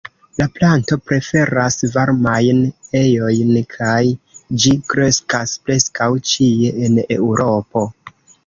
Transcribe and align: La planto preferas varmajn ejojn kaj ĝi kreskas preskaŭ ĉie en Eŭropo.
La 0.41 0.45
planto 0.53 0.95
preferas 1.09 1.75
varmajn 1.97 2.63
ejojn 3.01 3.53
kaj 3.75 4.01
ĝi 4.65 4.73
kreskas 4.95 5.55
preskaŭ 5.69 6.09
ĉie 6.33 6.77
en 6.89 6.99
Eŭropo. 7.19 7.89